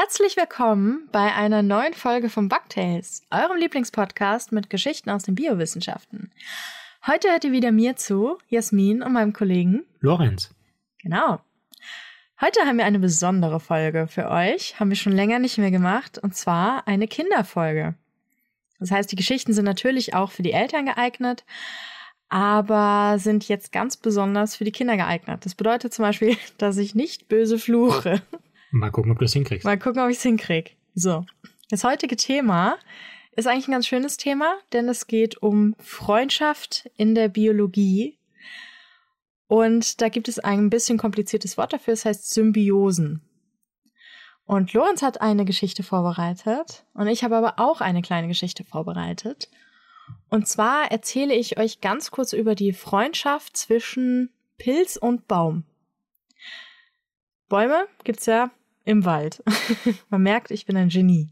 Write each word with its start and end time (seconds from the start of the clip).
Herzlich 0.00 0.36
willkommen 0.36 1.08
bei 1.10 1.34
einer 1.34 1.60
neuen 1.60 1.92
Folge 1.92 2.28
von 2.28 2.48
Bugtails, 2.48 3.22
eurem 3.32 3.56
Lieblingspodcast 3.56 4.52
mit 4.52 4.70
Geschichten 4.70 5.10
aus 5.10 5.24
den 5.24 5.34
Biowissenschaften. 5.34 6.30
Heute 7.04 7.28
hört 7.32 7.42
ihr 7.42 7.50
wieder 7.50 7.72
mir 7.72 7.96
zu, 7.96 8.38
Jasmin 8.48 9.02
und 9.02 9.12
meinem 9.12 9.32
Kollegen 9.32 9.82
Lorenz. 9.98 10.54
Genau. 11.02 11.40
Heute 12.40 12.60
haben 12.60 12.78
wir 12.78 12.84
eine 12.84 13.00
besondere 13.00 13.58
Folge 13.58 14.06
für 14.06 14.30
euch, 14.30 14.78
haben 14.78 14.90
wir 14.90 14.96
schon 14.96 15.14
länger 15.14 15.40
nicht 15.40 15.58
mehr 15.58 15.72
gemacht, 15.72 16.16
und 16.16 16.36
zwar 16.36 16.86
eine 16.86 17.08
Kinderfolge. 17.08 17.96
Das 18.78 18.92
heißt, 18.92 19.10
die 19.10 19.16
Geschichten 19.16 19.52
sind 19.52 19.64
natürlich 19.64 20.14
auch 20.14 20.30
für 20.30 20.44
die 20.44 20.52
Eltern 20.52 20.86
geeignet, 20.86 21.44
aber 22.28 23.18
sind 23.18 23.48
jetzt 23.48 23.72
ganz 23.72 23.96
besonders 23.96 24.54
für 24.54 24.64
die 24.64 24.70
Kinder 24.70 24.96
geeignet. 24.96 25.44
Das 25.44 25.56
bedeutet 25.56 25.92
zum 25.92 26.04
Beispiel, 26.04 26.36
dass 26.56 26.76
ich 26.76 26.94
nicht 26.94 27.26
böse 27.26 27.58
fluche. 27.58 28.22
Mal 28.70 28.90
gucken, 28.90 29.12
ob 29.12 29.18
du 29.18 29.24
es 29.24 29.32
hinkriegst. 29.32 29.64
Mal 29.64 29.78
gucken, 29.78 30.02
ob 30.02 30.10
ich 30.10 30.18
es 30.18 30.22
hinkrieg. 30.22 30.76
So. 30.94 31.24
Das 31.70 31.84
heutige 31.84 32.16
Thema 32.16 32.76
ist 33.32 33.46
eigentlich 33.46 33.68
ein 33.68 33.72
ganz 33.72 33.86
schönes 33.86 34.16
Thema, 34.16 34.58
denn 34.72 34.88
es 34.88 35.06
geht 35.06 35.42
um 35.42 35.74
Freundschaft 35.78 36.90
in 36.96 37.14
der 37.14 37.28
Biologie. 37.28 38.18
Und 39.46 40.00
da 40.00 40.08
gibt 40.08 40.28
es 40.28 40.38
ein 40.38 40.70
bisschen 40.70 40.98
kompliziertes 40.98 41.56
Wort 41.56 41.72
dafür, 41.72 41.94
es 41.94 42.04
heißt 42.04 42.32
Symbiosen. 42.32 43.22
Und 44.44 44.72
Lorenz 44.72 45.02
hat 45.02 45.20
eine 45.20 45.44
Geschichte 45.44 45.82
vorbereitet 45.82 46.84
und 46.94 47.06
ich 47.06 47.22
habe 47.22 47.36
aber 47.36 47.58
auch 47.58 47.80
eine 47.80 48.02
kleine 48.02 48.28
Geschichte 48.28 48.64
vorbereitet. 48.64 49.50
Und 50.30 50.48
zwar 50.48 50.90
erzähle 50.90 51.34
ich 51.34 51.58
euch 51.58 51.80
ganz 51.80 52.10
kurz 52.10 52.32
über 52.32 52.54
die 52.54 52.72
Freundschaft 52.72 53.56
zwischen 53.56 54.30
Pilz 54.56 54.96
und 54.96 55.28
Baum. 55.28 55.64
Bäume 57.48 57.86
gibt's 58.04 58.26
ja 58.26 58.50
im 58.88 59.04
Wald. 59.04 59.42
Man 60.08 60.22
merkt, 60.22 60.50
ich 60.50 60.64
bin 60.64 60.76
ein 60.76 60.88
Genie. 60.88 61.28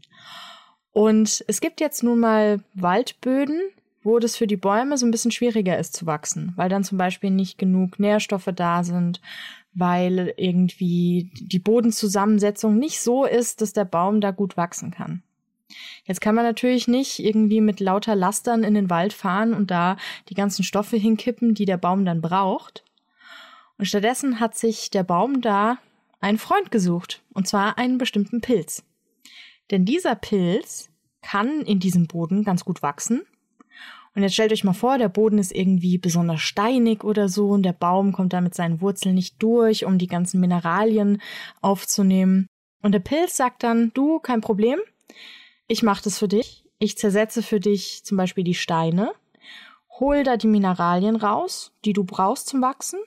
Und 0.91 1.43
es 1.47 1.59
gibt 1.59 1.81
jetzt 1.81 2.03
nun 2.03 2.19
mal 2.19 2.59
Waldböden, 2.75 3.59
wo 4.03 4.19
das 4.19 4.37
für 4.37 4.47
die 4.47 4.57
Bäume 4.57 4.97
so 4.97 5.05
ein 5.05 5.11
bisschen 5.11 5.31
schwieriger 5.31 5.77
ist 5.77 5.95
zu 5.95 6.05
wachsen, 6.05 6.53
weil 6.55 6.69
dann 6.69 6.83
zum 6.83 6.97
Beispiel 6.97 7.31
nicht 7.31 7.57
genug 7.57 7.99
Nährstoffe 7.99 8.49
da 8.55 8.83
sind, 8.83 9.21
weil 9.73 10.33
irgendwie 10.37 11.31
die 11.33 11.59
Bodenzusammensetzung 11.59 12.77
nicht 12.77 13.01
so 13.01 13.25
ist, 13.25 13.61
dass 13.61 13.73
der 13.73 13.85
Baum 13.85 14.21
da 14.21 14.31
gut 14.31 14.55
wachsen 14.55 14.91
kann. 14.91 15.23
Jetzt 16.05 16.21
kann 16.21 16.35
man 16.35 16.45
natürlich 16.45 16.87
nicht 16.87 17.19
irgendwie 17.19 17.59
mit 17.59 17.79
lauter 17.79 18.15
Lastern 18.15 18.63
in 18.63 18.75
den 18.75 18.89
Wald 18.89 19.13
fahren 19.13 19.53
und 19.53 19.71
da 19.71 19.97
die 20.29 20.35
ganzen 20.35 20.63
Stoffe 20.63 20.95
hinkippen, 20.95 21.53
die 21.53 21.65
der 21.65 21.77
Baum 21.77 22.05
dann 22.05 22.21
braucht. 22.21 22.83
Und 23.77 23.85
stattdessen 23.85 24.39
hat 24.39 24.55
sich 24.55 24.89
der 24.89 25.03
Baum 25.03 25.41
da 25.41 25.77
einen 26.19 26.37
Freund 26.37 26.71
gesucht, 26.71 27.23
und 27.33 27.47
zwar 27.47 27.77
einen 27.77 27.97
bestimmten 27.97 28.41
Pilz. 28.41 28.83
Denn 29.71 29.85
dieser 29.85 30.15
Pilz 30.15 30.89
kann 31.21 31.61
in 31.61 31.79
diesem 31.79 32.07
Boden 32.07 32.43
ganz 32.43 32.63
gut 32.63 32.81
wachsen. 32.81 33.23
Und 34.15 34.23
jetzt 34.23 34.33
stellt 34.33 34.51
euch 34.51 34.63
mal 34.63 34.73
vor, 34.73 34.97
der 34.97 35.09
Boden 35.09 35.37
ist 35.37 35.53
irgendwie 35.53 35.97
besonders 35.97 36.41
steinig 36.41 37.03
oder 37.03 37.29
so 37.29 37.49
und 37.49 37.63
der 37.63 37.73
Baum 37.73 38.13
kommt 38.13 38.33
da 38.33 38.41
mit 38.41 38.55
seinen 38.55 38.81
Wurzeln 38.81 39.13
nicht 39.13 39.41
durch, 39.43 39.85
um 39.85 39.99
die 39.99 40.07
ganzen 40.07 40.39
Mineralien 40.39 41.21
aufzunehmen. 41.61 42.47
Und 42.81 42.93
der 42.93 42.99
Pilz 42.99 43.37
sagt 43.37 43.63
dann, 43.63 43.91
du, 43.93 44.19
kein 44.19 44.41
Problem, 44.41 44.79
ich 45.67 45.83
mache 45.83 46.03
das 46.03 46.17
für 46.17 46.27
dich. 46.27 46.63
Ich 46.79 46.97
zersetze 46.97 47.43
für 47.43 47.59
dich 47.59 48.03
zum 48.05 48.17
Beispiel 48.17 48.43
die 48.43 48.53
Steine, 48.53 49.11
hol 49.99 50.23
da 50.23 50.37
die 50.37 50.47
Mineralien 50.47 51.15
raus, 51.15 51.73
die 51.85 51.93
du 51.93 52.03
brauchst 52.03 52.47
zum 52.47 52.61
Wachsen, 52.61 52.99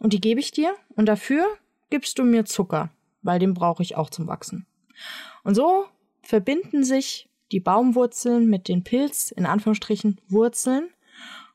und 0.00 0.12
die 0.12 0.20
gebe 0.20 0.40
ich 0.40 0.52
dir. 0.52 0.74
Und 0.94 1.06
dafür 1.06 1.44
gibst 1.90 2.18
du 2.18 2.24
mir 2.24 2.44
Zucker, 2.44 2.90
weil 3.22 3.38
den 3.38 3.54
brauche 3.54 3.82
ich 3.82 3.96
auch 3.96 4.10
zum 4.10 4.26
Wachsen. 4.26 4.66
Und 5.44 5.54
so 5.54 5.86
verbinden 6.22 6.84
sich 6.84 7.28
die 7.52 7.60
Baumwurzeln 7.60 8.48
mit 8.48 8.68
den 8.68 8.84
Pilz, 8.84 9.30
in 9.30 9.46
Anführungsstrichen, 9.46 10.20
Wurzeln 10.28 10.88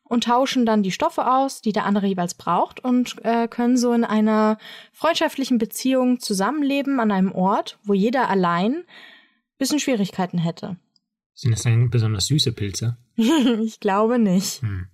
und 0.03 0.25
tauschen 0.25 0.66
dann 0.66 0.83
die 0.83 0.91
Stoffe 0.91 1.31
aus, 1.31 1.61
die 1.61 1.71
der 1.71 1.85
andere 1.85 2.07
jeweils 2.07 2.33
braucht 2.33 2.83
und 2.83 3.23
äh, 3.23 3.47
können 3.47 3.77
so 3.77 3.94
in 3.94 4.03
einer 4.03 4.57
freundschaftlichen 4.91 5.57
Beziehung 5.57 6.19
zusammenleben 6.19 7.00
an 7.00 7.11
einem 7.11 7.31
Ort, 7.31 7.79
wo 7.83 7.94
jeder 7.94 8.29
allein 8.29 8.83
bisschen 9.57 9.79
Schwierigkeiten 9.79 10.38
hätte. 10.38 10.77
Sind 11.33 11.51
das 11.51 11.63
dann 11.63 11.89
besonders 11.89 12.27
süße 12.27 12.51
Pilze? 12.51 12.97
ich 13.15 13.79
glaube 13.79 14.19
nicht. 14.19 14.61
Hm. 14.61 14.88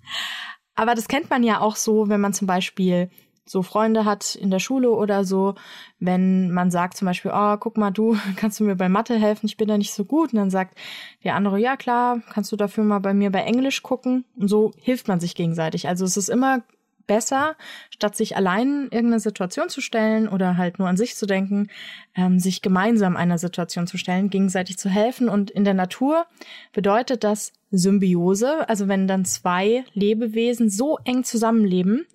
Aber 0.75 0.95
das 0.95 1.07
kennt 1.07 1.29
man 1.29 1.43
ja 1.43 1.59
auch 1.59 1.75
so, 1.75 2.07
wenn 2.07 2.21
man 2.21 2.33
zum 2.33 2.47
Beispiel 2.47 3.09
so 3.49 3.63
Freunde 3.63 4.05
hat 4.05 4.35
in 4.35 4.51
der 4.51 4.59
Schule 4.59 4.91
oder 4.91 5.23
so, 5.23 5.55
wenn 5.99 6.51
man 6.51 6.69
sagt 6.69 6.97
zum 6.97 7.07
Beispiel, 7.07 7.31
oh, 7.33 7.57
guck 7.57 7.77
mal, 7.77 7.89
du 7.89 8.15
kannst 8.35 8.59
du 8.59 8.63
mir 8.63 8.75
bei 8.75 8.89
Mathe 8.89 9.17
helfen, 9.17 9.47
ich 9.47 9.57
bin 9.57 9.67
da 9.67 9.77
nicht 9.77 9.93
so 9.93 10.05
gut. 10.05 10.33
Und 10.33 10.37
dann 10.37 10.51
sagt 10.51 10.77
der 11.23 11.33
andere, 11.35 11.59
ja 11.59 11.75
klar, 11.75 12.21
kannst 12.31 12.51
du 12.51 12.55
dafür 12.55 12.83
mal 12.83 12.99
bei 12.99 13.15
mir 13.15 13.31
bei 13.31 13.41
Englisch 13.41 13.81
gucken. 13.81 14.25
Und 14.35 14.49
so 14.49 14.71
hilft 14.77 15.07
man 15.07 15.19
sich 15.19 15.33
gegenseitig. 15.33 15.87
Also 15.87 16.05
es 16.05 16.15
ist 16.15 16.29
immer 16.29 16.61
besser, 17.07 17.55
statt 17.89 18.15
sich 18.15 18.37
allein 18.37 18.83
irgendeine 18.83 19.19
Situation 19.19 19.67
zu 19.67 19.81
stellen 19.81 20.27
oder 20.29 20.57
halt 20.57 20.77
nur 20.77 20.87
an 20.87 20.95
sich 20.95 21.15
zu 21.15 21.25
denken, 21.25 21.69
ähm, 22.15 22.37
sich 22.37 22.61
gemeinsam 22.61 23.17
einer 23.17 23.39
Situation 23.39 23.87
zu 23.87 23.97
stellen, 23.97 24.29
gegenseitig 24.29 24.77
zu 24.77 24.89
helfen. 24.89 25.27
Und 25.27 25.49
in 25.49 25.63
der 25.63 25.73
Natur 25.73 26.27
bedeutet 26.71 27.23
das 27.23 27.51
Symbiose, 27.71 28.69
also 28.69 28.87
wenn 28.87 29.07
dann 29.07 29.25
zwei 29.25 29.85
Lebewesen 29.93 30.69
so 30.69 30.99
eng 31.03 31.23
zusammenleben, 31.23 32.05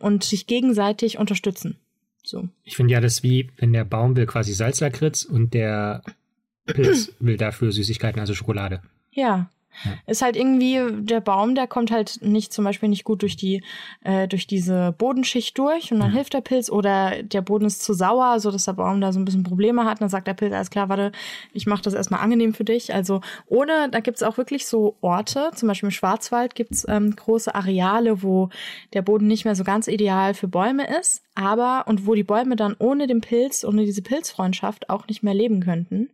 und 0.00 0.24
sich 0.24 0.46
gegenseitig 0.46 1.18
unterstützen. 1.18 1.76
So. 2.22 2.48
Ich 2.64 2.76
finde 2.76 2.92
ja, 2.94 3.00
das 3.00 3.14
ist 3.14 3.22
wie, 3.22 3.50
wenn 3.56 3.72
der 3.72 3.84
Baum 3.84 4.16
will 4.16 4.26
quasi 4.26 4.52
Salzlakritz 4.52 5.22
und 5.22 5.54
der 5.54 6.02
Pilz 6.66 7.12
will 7.20 7.36
dafür 7.36 7.70
Süßigkeiten, 7.70 8.20
also 8.20 8.34
Schokolade. 8.34 8.82
Ja. 9.12 9.48
Ist 10.06 10.22
halt 10.22 10.36
irgendwie, 10.36 10.80
der 11.04 11.20
Baum, 11.20 11.54
der 11.54 11.66
kommt 11.66 11.90
halt 11.90 12.20
nicht 12.22 12.52
zum 12.52 12.64
Beispiel 12.64 12.88
nicht 12.88 13.04
gut 13.04 13.22
durch 13.22 13.36
die, 13.36 13.62
äh, 14.04 14.28
durch 14.28 14.46
diese 14.46 14.94
Bodenschicht 14.96 15.58
durch 15.58 15.92
und 15.92 16.00
dann 16.00 16.12
hilft 16.12 16.34
der 16.34 16.40
Pilz 16.40 16.70
oder 16.70 17.22
der 17.22 17.42
Boden 17.42 17.66
ist 17.66 17.82
zu 17.82 17.94
sauer, 17.94 18.40
so 18.40 18.50
dass 18.50 18.64
der 18.64 18.72
Baum 18.72 19.00
da 19.00 19.12
so 19.12 19.18
ein 19.18 19.24
bisschen 19.24 19.42
Probleme 19.42 19.84
hat. 19.84 19.92
Und 19.92 20.02
dann 20.02 20.08
sagt 20.08 20.26
der 20.26 20.34
Pilz, 20.34 20.52
alles 20.52 20.70
klar, 20.70 20.88
warte, 20.88 21.12
ich 21.52 21.66
mache 21.66 21.82
das 21.82 21.94
erstmal 21.94 22.20
angenehm 22.20 22.54
für 22.54 22.64
dich. 22.64 22.94
Also 22.94 23.20
ohne, 23.46 23.88
da 23.90 24.00
gibt's 24.00 24.22
auch 24.22 24.36
wirklich 24.38 24.66
so 24.66 24.96
Orte, 25.00 25.50
zum 25.54 25.68
Beispiel 25.68 25.88
im 25.88 25.92
Schwarzwald 25.92 26.54
gibt's 26.54 26.84
ähm, 26.88 27.14
große 27.14 27.54
Areale, 27.54 28.22
wo 28.22 28.50
der 28.92 29.02
Boden 29.02 29.26
nicht 29.26 29.44
mehr 29.44 29.54
so 29.54 29.64
ganz 29.64 29.88
ideal 29.88 30.34
für 30.34 30.48
Bäume 30.48 30.86
ist, 30.98 31.22
aber 31.34 31.84
und 31.86 32.06
wo 32.06 32.14
die 32.14 32.24
Bäume 32.24 32.56
dann 32.56 32.76
ohne 32.78 33.06
den 33.06 33.20
Pilz, 33.20 33.64
ohne 33.64 33.84
diese 33.84 34.02
Pilzfreundschaft 34.02 34.88
auch 34.88 35.06
nicht 35.06 35.22
mehr 35.22 35.34
leben 35.34 35.60
könnten. 35.60 36.10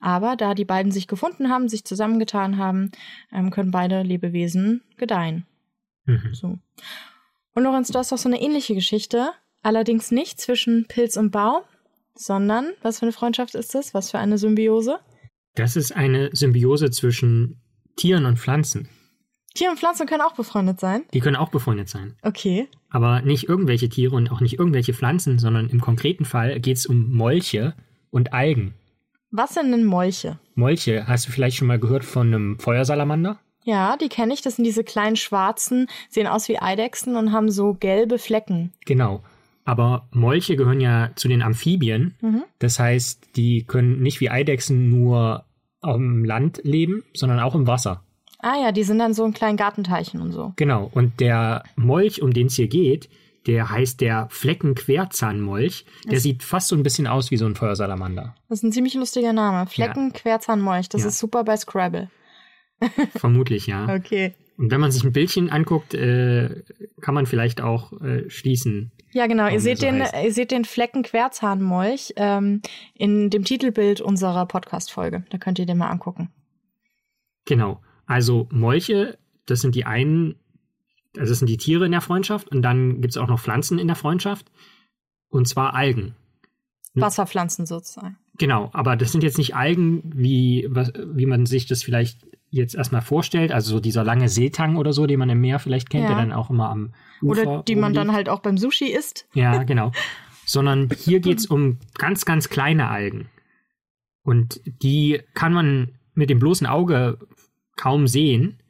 Aber 0.00 0.36
da 0.36 0.54
die 0.54 0.64
beiden 0.64 0.92
sich 0.92 1.08
gefunden 1.08 1.48
haben, 1.48 1.68
sich 1.68 1.84
zusammengetan 1.84 2.58
haben, 2.58 2.90
ähm, 3.32 3.50
können 3.50 3.70
beide 3.70 4.02
Lebewesen 4.02 4.82
gedeihen. 4.96 5.46
Mhm. 6.06 6.34
So. 6.34 6.58
Und 7.54 7.62
Lorenz, 7.62 7.88
du 7.88 7.98
hast 7.98 8.12
doch 8.12 8.18
so 8.18 8.28
eine 8.28 8.40
ähnliche 8.40 8.74
Geschichte, 8.74 9.30
allerdings 9.62 10.10
nicht 10.10 10.40
zwischen 10.40 10.86
Pilz 10.86 11.16
und 11.16 11.30
Baum, 11.30 11.62
sondern 12.14 12.72
was 12.82 12.98
für 12.98 13.06
eine 13.06 13.12
Freundschaft 13.12 13.54
ist 13.54 13.74
das? 13.74 13.94
Was 13.94 14.10
für 14.10 14.18
eine 14.18 14.38
Symbiose? 14.38 14.98
Das 15.54 15.76
ist 15.76 15.92
eine 15.92 16.30
Symbiose 16.32 16.90
zwischen 16.90 17.60
Tieren 17.96 18.24
und 18.24 18.38
Pflanzen. 18.38 18.88
Tiere 19.54 19.70
und 19.70 19.78
Pflanzen 19.78 20.08
können 20.08 20.22
auch 20.22 20.34
befreundet 20.34 20.80
sein? 20.80 21.04
Die 21.12 21.20
können 21.20 21.36
auch 21.36 21.50
befreundet 21.50 21.88
sein. 21.88 22.16
Okay. 22.22 22.68
Aber 22.90 23.22
nicht 23.22 23.48
irgendwelche 23.48 23.88
Tiere 23.88 24.16
und 24.16 24.30
auch 24.32 24.40
nicht 24.40 24.58
irgendwelche 24.58 24.94
Pflanzen, 24.94 25.38
sondern 25.38 25.68
im 25.68 25.80
konkreten 25.80 26.24
Fall 26.24 26.58
geht 26.58 26.76
es 26.76 26.86
um 26.86 27.12
Molche 27.12 27.74
und 28.10 28.32
Algen. 28.32 28.74
Was 29.30 29.54
sind 29.54 29.70
denn 29.70 29.84
Molche? 29.84 30.40
Molche, 30.54 31.06
hast 31.06 31.26
du 31.26 31.32
vielleicht 31.32 31.56
schon 31.56 31.68
mal 31.68 31.78
gehört 31.78 32.04
von 32.04 32.28
einem 32.28 32.58
Feuersalamander? 32.58 33.38
Ja, 33.64 33.96
die 33.96 34.08
kenne 34.08 34.34
ich. 34.34 34.42
Das 34.42 34.56
sind 34.56 34.64
diese 34.64 34.84
kleinen 34.84 35.16
schwarzen, 35.16 35.88
sehen 36.10 36.26
aus 36.26 36.48
wie 36.48 36.60
Eidechsen 36.60 37.16
und 37.16 37.32
haben 37.32 37.50
so 37.50 37.74
gelbe 37.74 38.18
Flecken. 38.18 38.72
Genau. 38.84 39.22
Aber 39.64 40.06
Molche 40.12 40.56
gehören 40.56 40.80
ja 40.80 41.10
zu 41.16 41.28
den 41.28 41.42
Amphibien. 41.42 42.14
Mhm. 42.20 42.44
Das 42.58 42.78
heißt, 42.78 43.36
die 43.36 43.64
können 43.64 44.02
nicht 44.02 44.20
wie 44.20 44.30
Eidechsen 44.30 44.90
nur 44.90 45.44
auf 45.80 45.96
dem 45.96 46.24
Land 46.24 46.60
leben, 46.64 47.02
sondern 47.14 47.40
auch 47.40 47.54
im 47.54 47.66
Wasser. 47.66 48.02
Ah 48.38 48.60
ja, 48.62 48.72
die 48.72 48.84
sind 48.84 48.98
dann 48.98 49.14
so 49.14 49.24
in 49.24 49.32
kleinen 49.32 49.56
Gartenteichen 49.56 50.20
und 50.20 50.32
so. 50.32 50.52
Genau. 50.56 50.90
Und 50.92 51.18
der 51.20 51.64
Molch, 51.76 52.20
um 52.20 52.34
den 52.34 52.48
es 52.48 52.56
hier 52.56 52.68
geht, 52.68 53.08
der 53.46 53.70
heißt 53.70 54.00
der 54.00 54.28
Fleckenquerzahnmolch. 54.30 55.84
Der 56.04 56.12
das 56.14 56.22
sieht 56.22 56.42
fast 56.42 56.68
so 56.68 56.76
ein 56.76 56.82
bisschen 56.82 57.06
aus 57.06 57.30
wie 57.30 57.36
so 57.36 57.46
ein 57.46 57.54
Feuersalamander. 57.54 58.34
Das 58.48 58.58
ist 58.58 58.62
ein 58.62 58.72
ziemlich 58.72 58.94
lustiger 58.94 59.32
Name. 59.32 59.66
Fleckenquerzahnmolch. 59.66 60.88
Das 60.88 61.02
ja. 61.02 61.08
ist 61.08 61.18
super 61.18 61.44
bei 61.44 61.56
Scrabble. 61.56 62.10
Vermutlich, 63.16 63.66
ja. 63.66 63.94
Okay. 63.94 64.34
Und 64.56 64.70
wenn 64.70 64.80
man 64.80 64.92
sich 64.92 65.02
ein 65.02 65.12
Bildchen 65.12 65.50
anguckt, 65.50 65.94
äh, 65.94 66.62
kann 67.00 67.14
man 67.14 67.26
vielleicht 67.26 67.60
auch 67.60 67.92
äh, 68.00 68.30
schließen. 68.30 68.92
Ja, 69.12 69.26
genau. 69.26 69.48
Ihr 69.48 69.60
seht, 69.60 69.78
so 69.78 69.86
den, 69.86 70.04
ihr 70.22 70.32
seht 70.32 70.50
den 70.50 70.64
Fleckenquerzahnmolch 70.64 72.14
ähm, 72.16 72.62
in 72.94 73.30
dem 73.30 73.44
Titelbild 73.44 74.00
unserer 74.00 74.46
Podcast-Folge. 74.46 75.24
Da 75.30 75.38
könnt 75.38 75.58
ihr 75.58 75.66
den 75.66 75.78
mal 75.78 75.88
angucken. 75.88 76.30
Genau. 77.46 77.80
Also 78.06 78.48
Molche, 78.52 79.18
das 79.46 79.60
sind 79.60 79.74
die 79.74 79.86
einen 79.86 80.36
also 81.16 81.30
das 81.30 81.38
sind 81.38 81.48
die 81.48 81.56
Tiere 81.56 81.86
in 81.86 81.92
der 81.92 82.00
Freundschaft 82.00 82.48
und 82.48 82.62
dann 82.62 83.00
gibt 83.00 83.12
es 83.12 83.16
auch 83.16 83.28
noch 83.28 83.40
Pflanzen 83.40 83.78
in 83.78 83.86
der 83.86 83.96
Freundschaft 83.96 84.50
und 85.28 85.48
zwar 85.48 85.74
Algen. 85.74 86.14
Wasserpflanzen 86.94 87.66
sozusagen. 87.66 88.16
Genau, 88.38 88.70
aber 88.72 88.96
das 88.96 89.12
sind 89.12 89.22
jetzt 89.22 89.38
nicht 89.38 89.54
Algen, 89.54 90.02
wie, 90.14 90.68
wie 90.70 91.26
man 91.26 91.46
sich 91.46 91.66
das 91.66 91.82
vielleicht 91.82 92.26
jetzt 92.50 92.74
erstmal 92.74 93.02
vorstellt, 93.02 93.50
also 93.50 93.72
so 93.72 93.80
dieser 93.80 94.04
lange 94.04 94.28
Seetang 94.28 94.76
oder 94.76 94.92
so, 94.92 95.06
den 95.06 95.18
man 95.18 95.28
im 95.28 95.40
Meer 95.40 95.58
vielleicht 95.58 95.90
kennt, 95.90 96.04
ja. 96.04 96.10
der 96.10 96.18
dann 96.18 96.32
auch 96.32 96.50
immer 96.50 96.70
am 96.70 96.94
Ufer 97.20 97.42
Oder 97.42 97.62
die 97.64 97.74
man 97.74 97.94
dann 97.94 98.12
halt 98.12 98.28
auch 98.28 98.40
beim 98.40 98.58
Sushi 98.58 98.86
isst. 98.86 99.26
Ja, 99.34 99.64
genau. 99.64 99.90
Sondern 100.46 100.88
hier 100.96 101.20
geht 101.20 101.38
es 101.38 101.46
um 101.50 101.78
ganz, 101.98 102.24
ganz 102.24 102.48
kleine 102.48 102.88
Algen. 102.88 103.28
Und 104.22 104.60
die 104.64 105.20
kann 105.34 105.52
man 105.52 105.90
mit 106.14 106.30
dem 106.30 106.38
bloßen 106.38 106.66
Auge 106.66 107.18
kaum 107.76 108.06
sehen, 108.06 108.60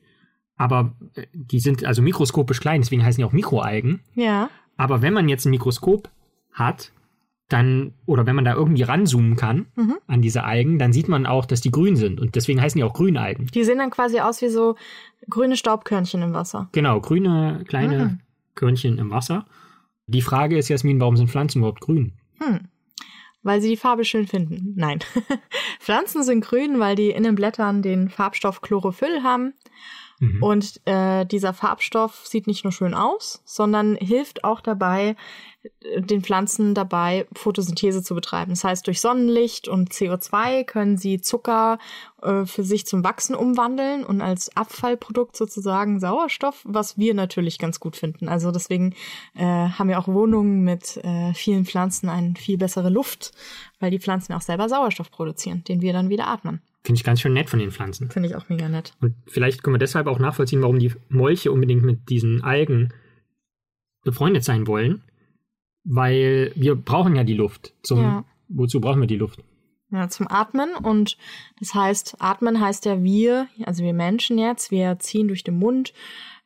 aber 0.57 0.93
äh, 1.15 1.27
die 1.33 1.61
sind 1.61 1.85
also 1.85 2.03
mikroskopisch 2.03 2.61
klein, 2.61 2.81
deswegen 2.81 3.05
heißen 3.05 3.21
die 3.21 3.25
auch 3.25 3.33
Mikroalgen. 3.33 4.01
Ja. 4.15 4.51
Aber 4.77 5.03
wenn 5.03 5.13
man 5.13 5.29
jetzt 5.29 5.45
ein 5.45 5.51
Mikroskop 5.51 6.11
hat, 6.53 6.93
dann, 7.49 7.93
oder 8.07 8.27
wenn 8.27 8.37
man 8.37 8.45
da 8.45 8.55
irgendwie 8.55 8.83
ranzoomen 8.83 9.37
kann 9.37 9.67
mhm. 9.77 9.97
an 10.07 10.23
diese 10.23 10.45
Algen, 10.45 10.79
dann 10.79 10.93
sieht 10.93 11.09
man 11.09 11.27
auch, 11.27 11.45
dass 11.45 11.61
die 11.61 11.71
grün 11.71 11.95
sind. 11.95 12.21
Und 12.21 12.35
deswegen 12.37 12.61
heißen 12.61 12.79
die 12.79 12.85
auch 12.85 12.95
Grünalgen. 12.95 13.47
Die 13.47 13.65
sehen 13.65 13.79
dann 13.79 13.91
quasi 13.91 14.21
aus 14.21 14.41
wie 14.41 14.49
so 14.49 14.77
grüne 15.29 15.57
Staubkörnchen 15.57 16.23
im 16.23 16.33
Wasser. 16.33 16.69
Genau, 16.73 17.01
grüne 17.01 17.65
kleine 17.69 18.05
mhm. 18.05 18.21
Körnchen 18.55 18.99
im 18.99 19.11
Wasser. 19.11 19.47
Die 20.07 20.23
Frage 20.23 20.59
ist, 20.59 20.69
Jasmin, 20.69 21.01
warum 21.01 21.17
sind 21.17 21.31
Pflanzen 21.31 21.59
überhaupt 21.59 21.81
grün? 21.81 22.13
Hm. 22.41 22.61
Weil 23.43 23.61
sie 23.61 23.69
die 23.71 23.77
Farbe 23.77 24.05
schön 24.05 24.27
finden. 24.27 24.73
Nein. 24.77 25.01
Pflanzen 25.81 26.23
sind 26.23 26.43
grün, 26.43 26.79
weil 26.79 26.97
die 26.97 27.11
in 27.11 27.25
den 27.25 27.35
Blättern 27.35 27.83
den 27.83 28.09
Farbstoff 28.09 28.63
Chlorophyll 28.63 29.23
haben. 29.23 29.55
Mhm. 30.21 30.43
Und 30.43 30.81
äh, 30.87 31.25
dieser 31.27 31.53
Farbstoff 31.53 32.27
sieht 32.27 32.47
nicht 32.47 32.65
nur 32.65 32.73
schön 32.73 32.95
aus, 32.95 33.43
sondern 33.45 33.97
hilft 33.97 34.45
auch 34.45 34.61
dabei, 34.61 35.17
den 35.97 36.23
Pflanzen 36.23 36.75
dabei, 36.75 37.27
Photosynthese 37.33 38.03
zu 38.03 38.15
betreiben. 38.15 38.51
Das 38.51 38.65
heißt, 38.65 38.87
durch 38.87 39.01
Sonnenlicht 39.01 39.67
und 39.67 39.91
CO2 39.91 40.65
können 40.65 40.99
sie 40.99 41.21
Zucker 41.21 41.79
äh, 42.23 42.45
für 42.45 42.63
sich 42.63 42.87
zum 42.87 43.03
Wachsen 43.03 43.35
umwandeln 43.35 44.05
und 44.05 44.21
als 44.21 44.55
Abfallprodukt 44.57 45.37
sozusagen 45.37 46.01
Sauerstoff, 46.01 46.63
was 46.65 46.99
wir 46.99 47.15
natürlich 47.15 47.59
ganz 47.59 47.81
gut 47.81 47.97
finden. 47.97 48.29
Also 48.29 48.51
deswegen 48.51 48.95
äh, 49.35 49.45
haben 49.45 49.89
wir 49.89 49.99
auch 49.99 50.09
Wohnungen 50.09 50.63
mit 50.65 50.99
äh, 50.99 51.33
vielen 51.33 51.65
Pflanzen 51.65 52.09
eine 52.09 52.35
viel 52.37 52.59
bessere 52.59 52.91
Luft, 52.91 53.33
weil 53.81 53.91
die 53.91 54.01
Pflanzen 54.01 54.35
auch 54.35 54.43
selber 54.43 54.69
Sauerstoff 54.69 55.11
produzieren, 55.11 55.65
den 55.65 55.81
wir 55.81 55.93
dann 55.93 56.11
wieder 56.11 56.27
atmen. 56.27 56.61
Finde 56.85 56.99
ich 56.99 57.05
ganz 57.05 57.23
schön 57.23 57.33
nett 57.33 57.49
von 57.49 57.59
den 57.59 57.71
Pflanzen. 57.71 58.11
Finde 58.11 58.29
ich 58.29 58.37
auch 58.37 58.51
mega 58.51 58.69
nett. 58.69 58.93
Und 59.01 59.15
vielleicht 59.27 59.63
können 59.63 59.75
wir 59.75 59.79
deshalb 59.79 60.07
auch 60.07 60.19
nachvollziehen, 60.19 60.61
warum 60.61 60.79
die 60.79 60.93
Molche 61.09 61.51
unbedingt 61.51 61.83
mit 61.83 62.11
diesen 62.11 62.45
Algen 62.45 62.93
befreundet 64.03 64.45
sein 64.45 64.67
wollen. 64.67 65.03
Weil 65.85 66.53
wir 66.55 66.75
brauchen 66.75 67.17
ja 67.17 67.25
die 67.25 67.35
Luft. 67.35 67.75
Zum, 67.83 68.01
ja. 68.01 68.25
Wozu 68.49 68.81
brauchen 68.81 69.01
wir 69.01 69.07
die 69.07 69.17
Luft? 69.17 69.43
Ja, 69.91 70.09
zum 70.09 70.27
Atmen. 70.29 70.75
Und 70.75 71.17
das 71.59 71.75
heißt, 71.75 72.17
atmen 72.19 72.61
heißt 72.61 72.85
ja 72.85 73.03
wir, 73.03 73.49
also 73.65 73.83
wir 73.83 73.95
Menschen 73.95 74.39
jetzt, 74.39 74.71
wir 74.71 74.99
ziehen 74.99 75.29
durch 75.29 75.45
den 75.45 75.59
Mund 75.59 75.95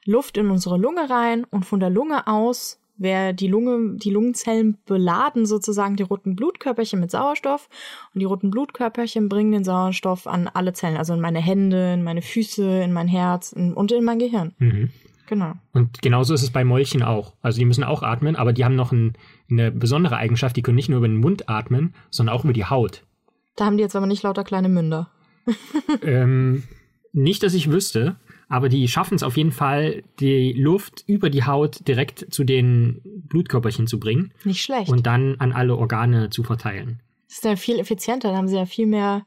Luft 0.05 0.37
in 0.37 0.51
unsere 0.51 0.79
Lunge 0.79 1.11
rein 1.11 1.45
und 1.45 1.67
von 1.67 1.81
der 1.81 1.91
Lunge 1.91 2.27
aus 2.29 2.81
wer 2.99 3.33
die 3.33 3.49
Lunge, 3.49 3.97
die 3.97 4.11
Lungenzellen 4.11 4.77
beladen 4.85 5.47
sozusagen 5.47 5.97
die 5.97 6.03
roten 6.03 6.37
Blutkörperchen 6.37 7.01
mit 7.01 7.11
Sauerstoff 7.11 7.69
und 8.15 8.21
die 8.21 8.27
roten 8.27 8.51
Blutkörperchen 8.51 9.29
bringen 9.29 9.53
den 9.53 9.65
Sauerstoff 9.65 10.27
an 10.27 10.49
alle 10.53 10.73
Zellen, 10.73 10.97
also 10.97 11.15
in 11.15 11.21
meine 11.21 11.41
Hände, 11.41 11.95
in 11.95 12.03
meine 12.03 12.23
Füße, 12.23 12.83
in 12.83 12.93
mein 12.93 13.09
Herz 13.09 13.53
in, 13.53 13.73
und 13.73 13.93
in 13.93 14.05
mein 14.05 14.19
Gehirn. 14.19 14.55
Mhm. 14.59 14.91
Genau. 15.29 15.53
Und 15.73 16.01
genauso 16.01 16.33
ist 16.33 16.43
es 16.43 16.51
bei 16.51 16.65
Molchen 16.65 17.03
auch. 17.03 17.35
Also 17.43 17.59
die 17.59 17.67
müssen 17.67 17.85
auch 17.85 18.03
atmen, 18.03 18.35
aber 18.35 18.53
die 18.53 18.65
haben 18.65 18.77
noch 18.77 18.93
ein, 18.93 19.13
eine 19.51 19.71
besondere 19.71 20.17
Eigenschaft, 20.17 20.57
die 20.57 20.63
können 20.63 20.77
nicht 20.77 20.89
nur 20.89 20.99
über 20.99 21.09
den 21.09 21.19
Mund 21.19 21.49
atmen, 21.49 21.95
sondern 22.11 22.35
auch 22.35 22.45
über 22.45 22.55
die 22.55 22.65
Haut. 22.65 23.05
Da 23.55 23.67
haben 23.67 23.77
die 23.77 23.83
jetzt 23.83 23.95
aber 23.95 24.07
nicht 24.07 24.23
lauter 24.23 24.45
kleine 24.45 24.71
Münder. 24.71 25.11
ähm, 26.03 26.63
nicht, 27.13 27.43
dass 27.43 27.55
ich 27.55 27.71
wüsste. 27.71 28.17
Aber 28.49 28.69
die 28.69 28.89
schaffen 28.89 29.15
es 29.15 29.23
auf 29.23 29.37
jeden 29.37 29.53
Fall, 29.53 30.03
die 30.21 30.53
Luft 30.55 31.05
über 31.07 31.29
die 31.29 31.45
Haut 31.45 31.87
direkt 31.87 32.33
zu 32.33 32.45
den 32.45 33.03
Blutkörperchen 33.05 33.87
zu 33.87 34.01
bringen. 34.01 34.33
Nicht 34.45 34.63
schlecht. 34.63 34.91
Und 34.91 35.07
dann 35.07 35.37
an 35.39 35.53
alle 35.53 35.77
Organe 35.77 36.31
zu 36.31 36.43
verteilen. 36.43 37.01
Das 37.27 37.37
ist 37.37 37.45
dann 37.45 37.57
viel 37.59 37.79
effizienter, 37.79 38.31
da 38.31 38.37
haben 38.39 38.49
sie 38.49 38.57
ja 38.57 38.65
viel 38.65 38.87
mehr, 38.87 39.27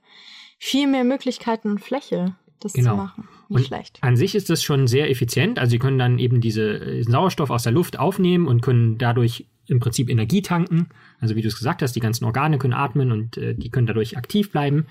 viel 0.57 0.87
mehr 0.87 1.03
Möglichkeiten 1.03 1.69
und 1.69 1.79
Fläche, 1.81 2.35
das 2.59 2.73
genau. 2.73 2.91
zu 2.91 2.97
machen. 2.97 3.27
Nicht 3.47 3.59
und 3.59 3.67
schlecht. 3.67 3.99
An 4.01 4.15
sich 4.15 4.33
ist 4.33 4.49
das 4.49 4.63
schon 4.63 4.87
sehr 4.87 5.09
effizient. 5.11 5.59
Also 5.59 5.71
sie 5.71 5.79
können 5.79 5.99
dann 5.99 6.17
eben 6.17 6.41
diese 6.41 6.79
äh, 6.79 7.03
Sauerstoff 7.03 7.51
aus 7.51 7.63
der 7.63 7.73
Luft 7.73 7.99
aufnehmen 7.99 8.47
und 8.47 8.61
können 8.61 8.97
dadurch 8.97 9.45
im 9.67 9.79
Prinzip 9.79 10.09
Energie 10.09 10.41
tanken. 10.41 10.89
Also 11.19 11.35
wie 11.35 11.41
du 11.41 11.47
es 11.47 11.57
gesagt 11.57 11.83
hast, 11.83 11.95
die 11.95 11.99
ganzen 11.99 12.25
Organe 12.25 12.57
können 12.57 12.73
atmen 12.73 13.11
und 13.11 13.37
äh, 13.37 13.53
die 13.53 13.69
können 13.69 13.87
dadurch 13.87 14.17
aktiv 14.17 14.51
bleiben. 14.51 14.87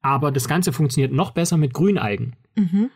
Aber 0.00 0.30
das 0.30 0.48
Ganze 0.48 0.72
funktioniert 0.72 1.12
noch 1.12 1.32
besser 1.32 1.56
mit 1.56 1.74
Grünalgen. 1.74 2.36
Mhm. 2.54 2.90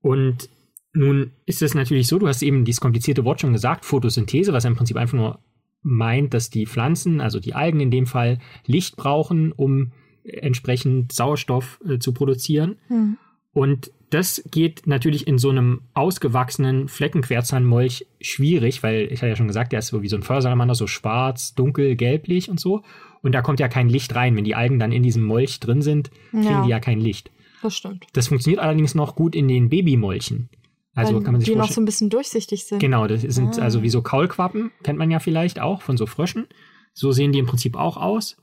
Und 0.00 0.48
nun 0.92 1.32
ist 1.46 1.62
es 1.62 1.74
natürlich 1.74 2.08
so, 2.08 2.18
du 2.18 2.28
hast 2.28 2.42
eben 2.42 2.64
dieses 2.64 2.80
komplizierte 2.80 3.24
Wort 3.24 3.40
schon 3.40 3.52
gesagt, 3.52 3.84
Photosynthese, 3.84 4.52
was 4.52 4.64
im 4.64 4.76
Prinzip 4.76 4.96
einfach 4.96 5.16
nur 5.16 5.38
meint, 5.82 6.34
dass 6.34 6.50
die 6.50 6.66
Pflanzen, 6.66 7.20
also 7.20 7.40
die 7.40 7.54
Algen 7.54 7.80
in 7.80 7.90
dem 7.90 8.06
Fall, 8.06 8.38
Licht 8.66 8.96
brauchen, 8.96 9.52
um 9.52 9.92
entsprechend 10.24 11.12
Sauerstoff 11.12 11.80
äh, 11.88 11.98
zu 11.98 12.12
produzieren. 12.12 12.76
Mhm. 12.88 13.16
Und 13.52 13.90
das 14.10 14.42
geht 14.50 14.86
natürlich 14.86 15.26
in 15.26 15.38
so 15.38 15.50
einem 15.50 15.82
ausgewachsenen 15.94 16.88
Fleckenquerzahnmolch 16.88 18.06
schwierig, 18.20 18.82
weil 18.82 19.08
ich 19.10 19.20
hatte 19.20 19.28
ja 19.28 19.36
schon 19.36 19.46
gesagt, 19.46 19.72
der 19.72 19.78
ist 19.78 19.88
so 19.88 20.02
wie 20.02 20.08
so 20.08 20.16
ein 20.16 20.22
Feuersalamander, 20.22 20.74
so 20.74 20.86
schwarz, 20.86 21.54
dunkel, 21.54 21.96
gelblich 21.96 22.50
und 22.50 22.60
so. 22.60 22.82
Und 23.22 23.32
da 23.34 23.42
kommt 23.42 23.60
ja 23.60 23.68
kein 23.68 23.88
Licht 23.88 24.14
rein. 24.14 24.36
Wenn 24.36 24.44
die 24.44 24.54
Algen 24.54 24.78
dann 24.78 24.92
in 24.92 25.02
diesem 25.02 25.24
Molch 25.24 25.60
drin 25.60 25.82
sind, 25.82 26.10
kriegen 26.30 26.44
ja. 26.44 26.62
die 26.64 26.70
ja 26.70 26.80
kein 26.80 27.00
Licht. 27.00 27.30
Das 27.62 27.76
stimmt. 27.76 28.06
Das 28.12 28.28
funktioniert 28.28 28.62
allerdings 28.62 28.94
noch 28.94 29.14
gut 29.16 29.34
in 29.34 29.48
den 29.48 29.68
Babymolchen. 29.68 30.48
Also 30.94 31.14
Weil 31.14 31.22
kann 31.22 31.32
man 31.32 31.40
sich 31.40 31.50
die 31.50 31.56
noch 31.56 31.70
so 31.70 31.80
ein 31.80 31.84
bisschen 31.84 32.10
durchsichtig 32.10 32.64
sind. 32.64 32.80
Genau, 32.80 33.06
das 33.06 33.22
sind 33.22 33.58
ah. 33.58 33.62
also 33.62 33.82
wie 33.82 33.90
so 33.90 34.02
Kaulquappen, 34.02 34.72
kennt 34.82 34.98
man 34.98 35.10
ja 35.10 35.18
vielleicht 35.20 35.60
auch 35.60 35.82
von 35.82 35.96
so 35.96 36.06
Fröschen. 36.06 36.48
So 36.92 37.12
sehen 37.12 37.32
die 37.32 37.38
im 37.38 37.46
Prinzip 37.46 37.76
auch 37.76 37.96
aus, 37.96 38.36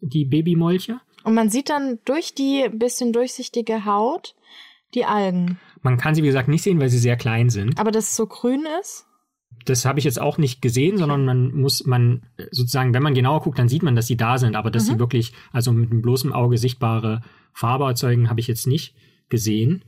die 0.00 0.24
Babymolche. 0.24 1.00
Und 1.24 1.34
man 1.34 1.48
sieht 1.48 1.70
dann 1.70 1.98
durch 2.04 2.34
die 2.34 2.68
bisschen 2.70 3.12
durchsichtige 3.12 3.86
Haut 3.86 4.34
die 4.94 5.06
Algen. 5.06 5.58
Man 5.82 5.96
kann 5.96 6.14
sie, 6.14 6.22
wie 6.22 6.28
gesagt, 6.28 6.48
nicht 6.48 6.62
sehen, 6.62 6.80
weil 6.80 6.88
sie 6.88 6.98
sehr 6.98 7.16
klein 7.16 7.50
sind. 7.50 7.78
Aber 7.78 7.90
dass 7.90 8.10
es 8.10 8.16
so 8.16 8.26
grün 8.26 8.66
ist? 8.80 9.06
Das 9.64 9.84
habe 9.84 9.98
ich 9.98 10.04
jetzt 10.04 10.20
auch 10.20 10.38
nicht 10.38 10.60
gesehen, 10.60 10.98
sondern 10.98 11.24
man 11.24 11.52
muss, 11.52 11.86
man 11.86 12.26
sozusagen, 12.50 12.94
wenn 12.94 13.02
man 13.02 13.14
genauer 13.14 13.42
guckt, 13.42 13.58
dann 13.58 13.68
sieht 13.68 13.82
man, 13.82 13.96
dass 13.96 14.06
sie 14.06 14.16
da 14.16 14.38
sind, 14.38 14.56
aber 14.56 14.70
dass 14.70 14.86
mhm. 14.86 14.92
sie 14.92 14.98
wirklich, 14.98 15.32
also 15.52 15.72
mit 15.72 15.90
dem 15.90 16.02
bloßen 16.02 16.32
Auge 16.32 16.58
sichtbare 16.58 17.22
Farbe 17.52 17.84
erzeugen, 17.84 18.28
habe 18.30 18.40
ich 18.40 18.46
jetzt 18.46 18.66
nicht 18.66 18.94
gesehen. 19.28 19.84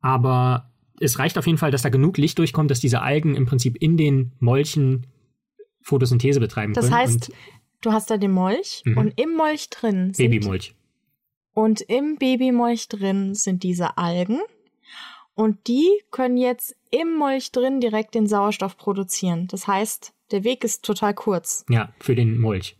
Aber 0.00 0.70
es 1.00 1.18
reicht 1.18 1.38
auf 1.38 1.46
jeden 1.46 1.58
Fall, 1.58 1.70
dass 1.70 1.82
da 1.82 1.88
genug 1.88 2.18
Licht 2.18 2.38
durchkommt, 2.38 2.70
dass 2.70 2.80
diese 2.80 3.02
Algen 3.02 3.34
im 3.34 3.46
Prinzip 3.46 3.76
in 3.76 3.96
den 3.96 4.32
Molchen 4.38 5.06
Photosynthese 5.82 6.40
betreiben 6.40 6.74
das 6.74 6.88
können. 6.88 7.00
Das 7.00 7.10
heißt, 7.10 7.32
du 7.80 7.92
hast 7.92 8.10
da 8.10 8.16
den 8.16 8.32
Molch 8.32 8.82
mhm. 8.84 8.98
und 8.98 9.20
im 9.20 9.34
Molch 9.34 9.70
drin 9.70 10.12
sind 10.14 10.30
Babymolch. 10.30 10.74
Und 11.52 11.80
im 11.82 12.16
Babymolch 12.16 12.88
drin 12.88 13.34
sind 13.34 13.62
diese 13.62 13.98
Algen 13.98 14.38
und 15.38 15.68
die 15.68 15.88
können 16.10 16.36
jetzt 16.36 16.74
im 16.90 17.14
Molch 17.16 17.52
drin 17.52 17.78
direkt 17.78 18.16
den 18.16 18.26
Sauerstoff 18.26 18.76
produzieren. 18.76 19.46
Das 19.46 19.68
heißt, 19.68 20.12
der 20.32 20.42
Weg 20.42 20.64
ist 20.64 20.84
total 20.84 21.14
kurz. 21.14 21.64
Ja, 21.68 21.90
für 22.00 22.16
den 22.16 22.40
Molch. 22.40 22.76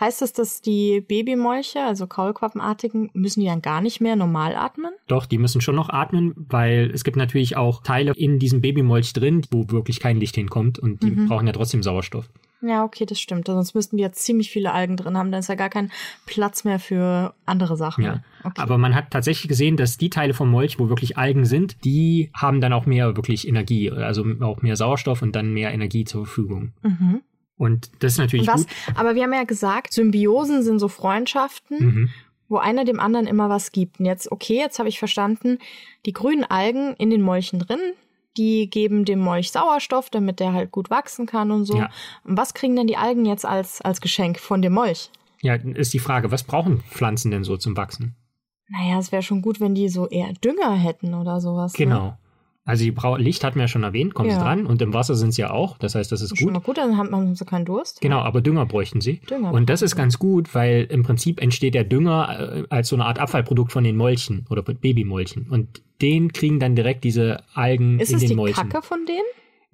Heißt 0.00 0.20
das, 0.20 0.32
dass 0.32 0.60
die 0.60 1.00
Babymolche, 1.00 1.80
also 1.80 2.08
Kaulquappenartigen, 2.08 3.10
müssen 3.12 3.38
die 3.38 3.46
dann 3.46 3.62
gar 3.62 3.80
nicht 3.80 4.00
mehr 4.00 4.16
normal 4.16 4.56
atmen? 4.56 4.90
Doch, 5.06 5.26
die 5.26 5.38
müssen 5.38 5.60
schon 5.60 5.76
noch 5.76 5.90
atmen, 5.90 6.34
weil 6.36 6.90
es 6.92 7.04
gibt 7.04 7.16
natürlich 7.16 7.56
auch 7.56 7.84
Teile 7.84 8.12
in 8.16 8.40
diesem 8.40 8.60
Babymolch 8.60 9.12
drin, 9.12 9.46
wo 9.52 9.70
wirklich 9.70 10.00
kein 10.00 10.18
Licht 10.18 10.34
hinkommt 10.34 10.80
und 10.80 11.04
die 11.04 11.12
mhm. 11.12 11.28
brauchen 11.28 11.46
ja 11.46 11.52
trotzdem 11.52 11.84
Sauerstoff. 11.84 12.28
Ja, 12.64 12.84
okay, 12.84 13.06
das 13.06 13.20
stimmt. 13.20 13.48
Sonst 13.48 13.74
müssten 13.74 13.96
wir 13.96 14.04
jetzt 14.04 14.22
ziemlich 14.22 14.50
viele 14.50 14.72
Algen 14.72 14.96
drin 14.96 15.18
haben. 15.18 15.32
Dann 15.32 15.40
ist 15.40 15.48
ja 15.48 15.56
gar 15.56 15.68
kein 15.68 15.90
Platz 16.26 16.64
mehr 16.64 16.78
für 16.78 17.34
andere 17.44 17.76
Sachen. 17.76 18.04
Ja. 18.04 18.22
Okay. 18.44 18.60
Aber 18.60 18.78
man 18.78 18.94
hat 18.94 19.10
tatsächlich 19.10 19.48
gesehen, 19.48 19.76
dass 19.76 19.98
die 19.98 20.10
Teile 20.10 20.32
vom 20.32 20.50
Molch, 20.50 20.78
wo 20.78 20.88
wirklich 20.88 21.18
Algen 21.18 21.44
sind, 21.44 21.84
die 21.84 22.30
haben 22.34 22.60
dann 22.60 22.72
auch 22.72 22.86
mehr 22.86 23.16
wirklich 23.16 23.48
Energie, 23.48 23.90
also 23.90 24.24
auch 24.40 24.62
mehr 24.62 24.76
Sauerstoff 24.76 25.22
und 25.22 25.34
dann 25.34 25.52
mehr 25.52 25.72
Energie 25.72 26.04
zur 26.04 26.24
Verfügung. 26.24 26.72
Mhm. 26.82 27.22
Und 27.56 27.90
das 28.00 28.12
ist 28.12 28.18
natürlich 28.18 28.46
was, 28.46 28.66
gut. 28.66 28.74
Aber 28.94 29.14
wir 29.14 29.24
haben 29.24 29.32
ja 29.32 29.44
gesagt, 29.44 29.92
Symbiosen 29.92 30.62
sind 30.62 30.78
so 30.78 30.88
Freundschaften, 30.88 31.78
mhm. 31.78 32.10
wo 32.48 32.58
einer 32.58 32.84
dem 32.84 33.00
anderen 33.00 33.26
immer 33.26 33.48
was 33.48 33.72
gibt. 33.72 33.98
Und 34.00 34.06
jetzt, 34.06 34.30
okay, 34.30 34.56
jetzt 34.56 34.78
habe 34.78 34.88
ich 34.88 34.98
verstanden, 34.98 35.58
die 36.06 36.12
grünen 36.12 36.44
Algen 36.44 36.94
in 36.94 37.10
den 37.10 37.22
Molchen 37.22 37.58
drin, 37.58 37.80
die 38.36 38.68
geben 38.70 39.04
dem 39.04 39.18
Molch 39.18 39.50
Sauerstoff, 39.50 40.10
damit 40.10 40.40
der 40.40 40.52
halt 40.52 40.70
gut 40.70 40.90
wachsen 40.90 41.26
kann 41.26 41.50
und 41.50 41.64
so. 41.64 41.76
Ja. 41.76 41.90
Und 42.24 42.36
was 42.36 42.54
kriegen 42.54 42.76
denn 42.76 42.86
die 42.86 42.96
Algen 42.96 43.24
jetzt 43.24 43.44
als, 43.44 43.80
als 43.80 44.00
Geschenk 44.00 44.38
von 44.38 44.62
dem 44.62 44.72
Molch? 44.72 45.10
Ja, 45.40 45.54
ist 45.54 45.92
die 45.92 45.98
Frage, 45.98 46.30
was 46.30 46.44
brauchen 46.44 46.82
Pflanzen 46.82 47.30
denn 47.30 47.44
so 47.44 47.56
zum 47.56 47.76
Wachsen? 47.76 48.14
Naja, 48.68 48.98
es 48.98 49.12
wäre 49.12 49.22
schon 49.22 49.42
gut, 49.42 49.60
wenn 49.60 49.74
die 49.74 49.88
so 49.88 50.08
eher 50.08 50.32
Dünger 50.32 50.74
hätten 50.74 51.14
oder 51.14 51.40
sowas. 51.40 51.72
Ne? 51.74 51.84
Genau. 51.84 52.04
Ne? 52.06 52.18
Also 52.64 52.84
die 52.84 52.92
Brau 52.92 53.16
Licht 53.16 53.42
hatten 53.42 53.56
wir 53.56 53.62
ja 53.62 53.68
schon 53.68 53.82
erwähnt, 53.82 54.14
kommen 54.14 54.28
Ja. 54.28 54.36
sie 54.36 54.40
dran. 54.40 54.66
Und 54.66 54.80
im 54.82 54.94
Wasser 54.94 55.14
sind 55.16 55.32
sie 55.34 55.42
ja 55.42 55.50
auch. 55.50 55.78
Das 55.78 55.94
heißt, 55.96 56.12
das 56.12 56.20
ist 56.22 56.36
Schon 56.38 56.46
gut. 56.46 56.54
mal 56.54 56.60
gut, 56.60 56.78
dann 56.78 56.96
haben 56.96 57.10
haben 57.12 57.34
sie 57.34 57.44
keinen 57.44 57.64
Durst. 57.64 58.00
Genau, 58.00 58.20
aber 58.20 58.40
Dünger 58.40 58.66
bräuchten 58.66 59.00
sie. 59.00 59.20
Dünger 59.28 59.52
Und 59.52 59.68
das 59.68 59.82
ist 59.82 59.96
ganz 59.96 60.18
gut, 60.18 60.54
weil 60.54 60.84
im 60.90 61.02
Prinzip 61.02 61.42
entsteht 61.42 61.74
der 61.74 61.84
Dünger 61.84 62.62
äh, 62.62 62.62
als 62.70 62.88
so 62.88 62.96
eine 62.96 63.04
Art 63.06 63.18
Abfallprodukt 63.18 63.72
von 63.72 63.82
den 63.82 63.96
Molchen 63.96 64.46
oder 64.48 64.62
Babymolchen. 64.62 65.46
Und 65.50 65.82
den 66.00 66.32
kriegen 66.32 66.60
dann 66.60 66.76
direkt 66.76 67.02
diese 67.04 67.42
Algen 67.54 67.98
Ist 67.98 68.10
in 68.10 68.16
es 68.16 68.20
den 68.20 68.28
die 68.30 68.36
Molchen. 68.36 68.68
Kacke 68.68 68.86
von 68.86 69.04
denen? 69.06 69.18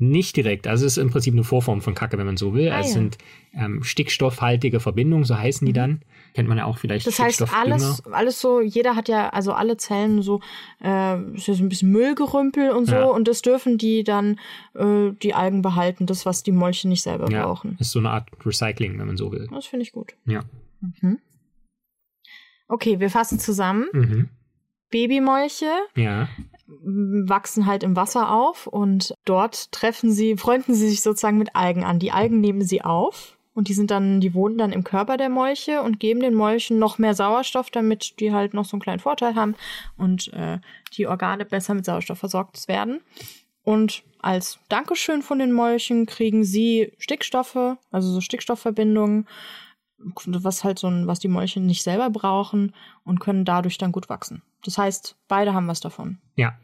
Nicht 0.00 0.36
direkt. 0.36 0.68
Also 0.68 0.86
es 0.86 0.92
ist 0.92 1.02
im 1.02 1.10
Prinzip 1.10 1.34
eine 1.34 1.42
Vorform 1.42 1.80
von 1.80 1.92
Kacke, 1.94 2.18
wenn 2.18 2.26
man 2.26 2.36
so 2.36 2.54
will. 2.54 2.70
Ah, 2.70 2.78
es 2.78 2.88
ja. 2.88 2.92
sind 2.94 3.18
ähm, 3.52 3.82
stickstoffhaltige 3.82 4.78
Verbindungen, 4.78 5.24
so 5.24 5.36
heißen 5.36 5.66
die 5.66 5.72
dann. 5.72 6.02
Kennt 6.34 6.48
man 6.48 6.56
ja 6.56 6.66
auch 6.66 6.78
vielleicht. 6.78 7.04
Mhm. 7.04 7.10
Das 7.10 7.18
heißt, 7.18 7.52
alles, 7.52 8.06
alles 8.06 8.40
so, 8.40 8.60
jeder 8.60 8.94
hat 8.94 9.08
ja, 9.08 9.30
also 9.30 9.52
alle 9.54 9.76
Zellen 9.76 10.22
so, 10.22 10.40
äh, 10.84 11.20
ist 11.34 11.48
ja 11.48 11.54
so 11.54 11.64
ein 11.64 11.68
bisschen 11.68 11.90
Müllgerümpel 11.90 12.70
und 12.70 12.84
so, 12.86 12.94
Ja. 12.94 13.04
und 13.06 13.26
das 13.26 13.42
dürfen 13.42 13.76
die 13.76 14.04
dann, 14.04 14.38
äh, 14.76 15.10
die 15.20 15.34
Algen 15.34 15.62
behalten, 15.62 16.06
das, 16.06 16.24
was 16.24 16.44
die 16.44 16.52
Molche 16.52 16.86
nicht 16.86 17.02
selber 17.02 17.28
ja, 17.28 17.44
brauchen. 17.44 17.76
ist 17.80 17.90
so 17.90 17.98
eine 17.98 18.10
Art 18.10 18.28
Recycling, 18.46 18.98
wenn 19.00 19.06
man 19.08 19.16
so 19.16 19.32
will. 19.32 19.48
Das 19.50 19.66
finde 19.66 19.82
ich 19.82 19.90
gut. 19.90 20.14
Ja. 20.26 20.42
Mhm. 20.80 21.18
Okay, 22.68 23.00
wir 23.00 23.10
fassen 23.10 23.40
zusammen. 23.40 23.86
Mhm. 23.92 24.28
Babymolche 24.90 25.70
Ja. 25.96 26.28
Wachsen 26.68 27.66
halt 27.66 27.82
im 27.82 27.96
Wasser 27.96 28.30
auf 28.30 28.66
und 28.66 29.14
dort 29.24 29.72
treffen 29.72 30.12
sie, 30.12 30.36
freunden 30.36 30.74
sie 30.74 30.88
sich 30.88 31.02
sozusagen 31.02 31.38
mit 31.38 31.56
Algen 31.56 31.84
an. 31.84 31.98
Die 31.98 32.12
Algen 32.12 32.40
nehmen 32.40 32.62
sie 32.62 32.82
auf 32.82 33.38
und 33.54 33.68
die 33.68 33.74
sind 33.74 33.90
dann, 33.90 34.20
die 34.20 34.34
wohnen 34.34 34.58
dann 34.58 34.72
im 34.72 34.84
Körper 34.84 35.16
der 35.16 35.30
Molche 35.30 35.82
und 35.82 35.98
geben 35.98 36.20
den 36.20 36.34
Molchen 36.34 36.78
noch 36.78 36.98
mehr 36.98 37.14
Sauerstoff, 37.14 37.70
damit 37.70 38.20
die 38.20 38.32
halt 38.32 38.54
noch 38.54 38.66
so 38.66 38.76
einen 38.76 38.82
kleinen 38.82 39.00
Vorteil 39.00 39.34
haben 39.34 39.56
und 39.96 40.32
äh, 40.34 40.58
die 40.92 41.06
Organe 41.06 41.44
besser 41.44 41.74
mit 41.74 41.84
Sauerstoff 41.86 42.18
versorgt 42.18 42.68
werden. 42.68 43.00
Und 43.64 44.02
als 44.20 44.60
Dankeschön 44.68 45.22
von 45.22 45.38
den 45.38 45.52
Molchen 45.52 46.06
kriegen 46.06 46.44
sie 46.44 46.92
Stickstoffe, 46.98 47.76
also 47.90 48.12
so 48.12 48.20
Stickstoffverbindungen, 48.20 49.26
was 50.26 50.64
halt 50.64 50.78
so 50.78 50.86
ein, 50.86 51.06
was 51.06 51.18
die 51.18 51.28
Molche 51.28 51.60
nicht 51.60 51.82
selber 51.82 52.10
brauchen 52.10 52.74
und 53.04 53.20
können 53.20 53.44
dadurch 53.44 53.78
dann 53.78 53.92
gut 53.92 54.08
wachsen. 54.08 54.42
Das 54.64 54.78
heißt, 54.78 55.16
beide 55.28 55.54
haben 55.54 55.68
was 55.68 55.80
davon. 55.80 56.18
Ja. 56.36 56.58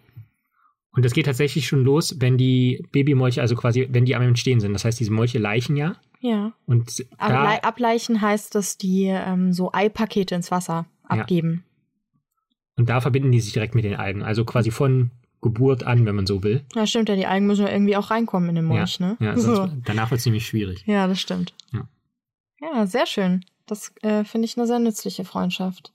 Und 0.92 1.04
das 1.04 1.12
geht 1.12 1.26
tatsächlich 1.26 1.66
schon 1.66 1.82
los, 1.84 2.16
wenn 2.20 2.38
die 2.38 2.86
Babymolche, 2.92 3.40
also 3.40 3.56
quasi, 3.56 3.88
wenn 3.90 4.04
die 4.04 4.14
am 4.14 4.22
Entstehen 4.22 4.60
sind. 4.60 4.72
Das 4.72 4.84
heißt, 4.84 5.00
diese 5.00 5.12
Molche 5.12 5.38
leichen 5.38 5.76
ja. 5.76 5.96
Ja. 6.20 6.52
Und 6.66 7.00
da, 7.18 7.26
Ablei 7.26 7.62
Ableichen 7.62 8.20
heißt, 8.20 8.54
dass 8.54 8.78
die 8.78 9.04
ähm, 9.06 9.52
so 9.52 9.72
Eipakete 9.72 10.34
ins 10.34 10.50
Wasser 10.50 10.86
Ja. 11.10 11.20
abgeben. 11.20 11.64
und 12.76 12.88
da 12.88 13.00
verbinden 13.00 13.30
die 13.32 13.40
sich 13.40 13.52
direkt 13.52 13.74
mit 13.74 13.84
den 13.84 13.94
Algen. 13.96 14.22
Also 14.22 14.44
quasi 14.44 14.70
von 14.70 15.10
Geburt 15.42 15.82
an, 15.84 16.06
wenn 16.06 16.16
man 16.16 16.26
so 16.26 16.42
will. 16.42 16.64
Ja, 16.74 16.86
stimmt 16.86 17.08
ja, 17.08 17.16
die 17.16 17.26
Algen 17.26 17.46
müssen 17.46 17.66
ja 17.66 17.72
irgendwie 17.72 17.96
auch 17.96 18.10
reinkommen 18.10 18.48
in 18.48 18.54
den 18.54 18.64
Molch, 18.64 18.98
ja, 18.98 19.08
ne? 19.08 19.16
ja, 19.20 19.36
so. 19.36 19.54
sonst, 19.54 19.74
danach 19.84 20.10
wird 20.10 20.18
es 20.18 20.22
ziemlich 20.24 20.46
schwierig. 20.46 20.82
ja, 20.86 21.06
das 21.06 21.20
stimmt. 21.20 21.54
Ja. 21.72 21.86
Ja, 22.60 22.86
sehr 22.86 23.06
schön. 23.06 23.44
Das 23.66 23.92
äh, 24.02 24.24
finde 24.24 24.46
ich 24.46 24.56
eine 24.56 24.66
sehr 24.66 24.78
nützliche 24.78 25.24
Freundschaft. 25.24 25.92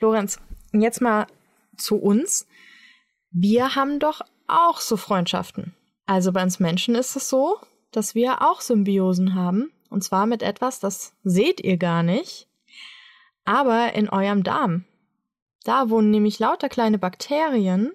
Lorenz, 0.00 0.40
jetzt 0.72 1.00
mal 1.00 1.26
zu 1.76 1.96
uns. 1.96 2.46
Wir 3.30 3.74
haben 3.74 3.98
doch 3.98 4.20
auch 4.46 4.80
so 4.80 4.96
Freundschaften. 4.96 5.74
Also 6.06 6.32
bei 6.32 6.42
uns 6.42 6.60
Menschen 6.60 6.94
ist 6.94 7.16
es 7.16 7.28
so, 7.28 7.56
dass 7.92 8.14
wir 8.14 8.42
auch 8.42 8.60
Symbiosen 8.60 9.34
haben. 9.34 9.70
Und 9.88 10.04
zwar 10.04 10.26
mit 10.26 10.42
etwas, 10.42 10.80
das 10.80 11.12
seht 11.24 11.60
ihr 11.60 11.76
gar 11.76 12.02
nicht, 12.02 12.46
aber 13.44 13.94
in 13.94 14.08
eurem 14.08 14.44
Darm. 14.44 14.84
Da 15.64 15.90
wohnen 15.90 16.10
nämlich 16.10 16.38
lauter 16.38 16.68
kleine 16.68 16.98
Bakterien, 16.98 17.92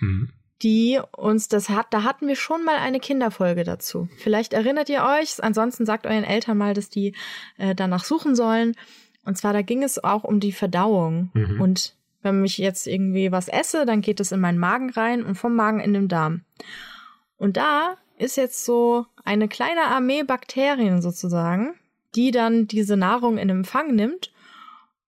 Mhm. 0.00 0.30
die 0.62 1.00
uns 1.16 1.48
das 1.48 1.68
hat, 1.68 1.86
da 1.92 2.02
hatten 2.02 2.26
wir 2.26 2.36
schon 2.36 2.64
mal 2.64 2.76
eine 2.76 3.00
Kinderfolge 3.00 3.64
dazu. 3.64 4.08
Vielleicht 4.18 4.52
erinnert 4.52 4.88
ihr 4.88 5.04
euch, 5.04 5.42
ansonsten 5.42 5.86
sagt 5.86 6.06
euren 6.06 6.24
Eltern 6.24 6.56
mal, 6.58 6.74
dass 6.74 6.88
die 6.88 7.14
äh, 7.58 7.74
danach 7.74 8.04
suchen 8.04 8.34
sollen. 8.34 8.74
Und 9.24 9.36
zwar, 9.36 9.52
da 9.52 9.62
ging 9.62 9.82
es 9.82 10.02
auch 10.02 10.24
um 10.24 10.40
die 10.40 10.52
Verdauung. 10.52 11.30
Mhm. 11.34 11.60
Und 11.60 11.94
wenn 12.24 12.44
ich 12.44 12.58
jetzt 12.58 12.86
irgendwie 12.86 13.30
was 13.30 13.48
esse, 13.48 13.86
dann 13.86 14.00
geht 14.00 14.18
es 14.18 14.32
in 14.32 14.40
meinen 14.40 14.58
Magen 14.58 14.90
rein 14.90 15.22
und 15.22 15.36
vom 15.36 15.54
Magen 15.54 15.80
in 15.80 15.92
den 15.92 16.08
Darm. 16.08 16.42
Und 17.36 17.56
da 17.56 17.96
ist 18.18 18.36
jetzt 18.36 18.64
so 18.64 19.06
eine 19.24 19.48
kleine 19.48 19.82
Armee 19.82 20.22
Bakterien 20.22 21.02
sozusagen, 21.02 21.74
die 22.14 22.30
dann 22.30 22.66
diese 22.66 22.96
Nahrung 22.96 23.38
in 23.38 23.50
Empfang 23.50 23.94
nimmt 23.94 24.32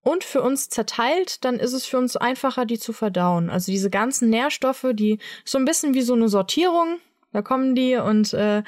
und 0.01 0.24
für 0.24 0.41
uns 0.41 0.69
zerteilt, 0.69 1.43
dann 1.45 1.55
ist 1.55 1.74
es 1.74 1.86
für 1.86 1.98
uns 1.98 2.15
einfacher, 2.15 2.65
die 2.65 2.77
zu 2.77 2.93
verdauen. 2.93 3.50
Also 3.50 3.72
diese 3.72 3.89
ganzen 3.89 4.29
Nährstoffe, 4.29 4.88
die 4.93 5.19
so 5.43 5.57
ein 5.57 5.65
bisschen 5.65 5.93
wie 5.93 6.01
so 6.01 6.13
eine 6.13 6.29
Sortierung, 6.29 7.00
da 7.36 7.42
kommen 7.42 7.75
die 7.75 7.98
und 7.98 8.34
äh, 8.34 8.63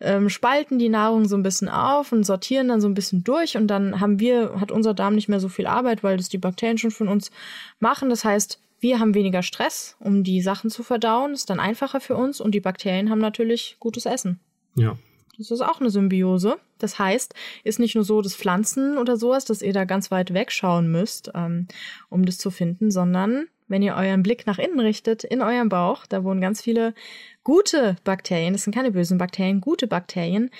ähm, 0.00 0.30
spalten 0.30 0.78
die 0.78 0.88
Nahrung 0.88 1.28
so 1.28 1.36
ein 1.36 1.42
bisschen 1.42 1.68
auf 1.68 2.12
und 2.12 2.24
sortieren 2.24 2.68
dann 2.68 2.80
so 2.80 2.88
ein 2.88 2.94
bisschen 2.94 3.24
durch 3.24 3.58
und 3.58 3.66
dann 3.66 4.00
haben 4.00 4.18
wir, 4.18 4.58
hat 4.58 4.72
unser 4.72 4.94
Darm 4.94 5.14
nicht 5.14 5.28
mehr 5.28 5.38
so 5.38 5.50
viel 5.50 5.66
Arbeit, 5.66 6.02
weil 6.02 6.16
das 6.16 6.30
die 6.30 6.38
Bakterien 6.38 6.78
schon 6.78 6.90
von 6.90 7.08
uns 7.08 7.30
machen. 7.78 8.08
Das 8.08 8.24
heißt, 8.24 8.58
wir 8.80 9.00
haben 9.00 9.14
weniger 9.14 9.42
Stress, 9.42 9.96
um 10.00 10.24
die 10.24 10.40
Sachen 10.40 10.70
zu 10.70 10.82
verdauen, 10.82 11.34
ist 11.34 11.50
dann 11.50 11.60
einfacher 11.60 12.00
für 12.00 12.16
uns 12.16 12.40
und 12.40 12.54
die 12.54 12.60
Bakterien 12.60 13.10
haben 13.10 13.20
natürlich 13.20 13.76
gutes 13.80 14.06
Essen. 14.06 14.40
Ja. 14.76 14.96
Das 15.36 15.50
ist 15.50 15.60
auch 15.60 15.80
eine 15.80 15.90
Symbiose. 15.90 16.56
Das 16.78 16.98
heißt, 16.98 17.34
ist 17.64 17.78
nicht 17.78 17.96
nur 17.96 18.04
so, 18.04 18.22
dass 18.22 18.34
Pflanzen 18.34 18.96
oder 18.96 19.18
sowas, 19.18 19.44
dass 19.44 19.60
ihr 19.60 19.74
da 19.74 19.84
ganz 19.84 20.10
weit 20.10 20.32
wegschauen 20.32 20.90
müsst, 20.90 21.30
ähm, 21.34 21.68
um 22.08 22.24
das 22.24 22.38
zu 22.38 22.50
finden, 22.50 22.90
sondern 22.90 23.48
wenn 23.68 23.82
ihr 23.82 23.94
euren 23.94 24.22
Blick 24.22 24.46
nach 24.46 24.58
innen 24.58 24.80
richtet, 24.80 25.24
in 25.24 25.42
eurem 25.42 25.68
Bauch, 25.68 26.06
da 26.06 26.24
wohnen 26.24 26.40
ganz 26.40 26.62
viele 26.62 26.94
gute 27.42 27.96
Bakterien, 28.04 28.52
das 28.52 28.64
sind 28.64 28.74
keine 28.74 28.90
bösen 28.92 29.18
Bakterien, 29.18 29.60
gute 29.60 29.86
Bakterien, 29.86 30.50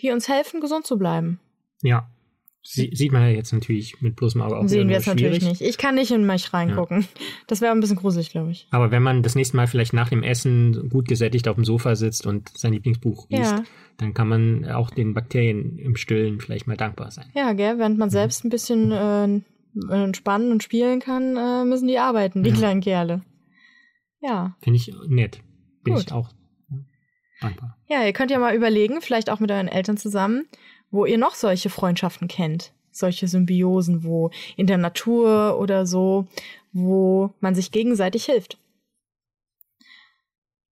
die 0.00 0.10
uns 0.10 0.28
helfen, 0.28 0.60
gesund 0.60 0.86
zu 0.86 0.98
bleiben. 0.98 1.40
Ja. 1.82 2.08
Sie, 2.66 2.90
sieht 2.94 3.12
man 3.12 3.20
ja 3.20 3.28
jetzt 3.28 3.52
natürlich 3.52 4.00
mit 4.00 4.16
bloßem 4.16 4.40
Auge 4.40 4.56
auch 4.56 4.66
Sehen 4.66 4.88
wir 4.88 4.96
jetzt 4.96 5.06
natürlich 5.06 5.44
nicht. 5.44 5.60
Ich 5.60 5.76
kann 5.76 5.96
nicht 5.96 6.10
in 6.10 6.24
mich 6.24 6.54
reingucken. 6.54 7.06
Das 7.46 7.60
wäre 7.60 7.72
ein 7.72 7.80
bisschen 7.80 7.98
gruselig, 7.98 8.30
glaube 8.30 8.52
ich. 8.52 8.66
Aber 8.70 8.90
wenn 8.90 9.02
man 9.02 9.22
das 9.22 9.34
nächste 9.34 9.56
Mal 9.56 9.66
vielleicht 9.66 9.92
nach 9.92 10.08
dem 10.08 10.22
Essen 10.22 10.88
gut 10.88 11.06
gesättigt 11.06 11.46
auf 11.46 11.56
dem 11.56 11.66
Sofa 11.66 11.94
sitzt 11.94 12.26
und 12.26 12.56
sein 12.56 12.72
Lieblingsbuch 12.72 13.28
liest, 13.28 13.52
Ja. 13.52 13.64
dann 13.98 14.14
kann 14.14 14.28
man 14.28 14.64
auch 14.70 14.88
den 14.88 15.12
Bakterien 15.12 15.78
im 15.78 15.94
Stillen 15.96 16.40
vielleicht 16.40 16.66
mal 16.66 16.78
dankbar 16.78 17.10
sein. 17.10 17.26
Ja, 17.34 17.52
gell, 17.52 17.78
während 17.78 17.98
man 17.98 18.08
selbst 18.08 18.46
ein 18.46 18.48
bisschen 18.48 18.92
äh, 18.92 19.40
entspannen 19.90 20.52
und 20.52 20.62
spielen 20.62 21.00
kann, 21.00 21.36
äh, 21.36 21.64
müssen 21.64 21.88
die 21.88 21.98
arbeiten, 21.98 22.42
die 22.42 22.50
Ja. 22.50 22.56
kleinen 22.56 22.80
Kerle. 22.80 23.22
Ja. 24.20 24.56
Finde 24.62 24.76
ich 24.78 24.92
nett. 25.08 25.40
Bin 25.82 25.94
Gut. 25.94 26.04
ich 26.06 26.12
auch 26.12 26.30
dankbar. 27.40 27.76
Ja, 27.88 28.04
ihr 28.04 28.12
könnt 28.12 28.30
ja 28.30 28.38
mal 28.38 28.54
überlegen, 28.54 29.00
vielleicht 29.02 29.28
auch 29.30 29.40
mit 29.40 29.50
euren 29.50 29.68
Eltern 29.68 29.96
zusammen, 29.96 30.46
wo 30.90 31.04
ihr 31.04 31.18
noch 31.18 31.34
solche 31.34 31.68
Freundschaften 31.70 32.28
kennt. 32.28 32.72
Solche 32.90 33.26
Symbiosen, 33.28 34.04
wo 34.04 34.30
in 34.56 34.66
der 34.66 34.78
Natur 34.78 35.58
oder 35.58 35.84
so, 35.84 36.26
wo 36.72 37.34
man 37.40 37.54
sich 37.54 37.72
gegenseitig 37.72 38.24
hilft. 38.26 38.58